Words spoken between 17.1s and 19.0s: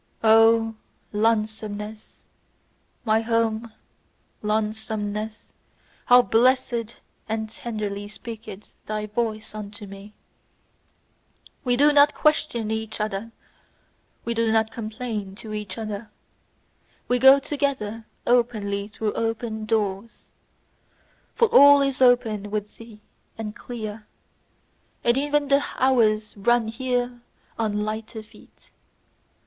go together openly